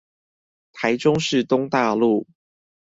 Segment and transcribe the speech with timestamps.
[0.73, 2.25] 台中市東大路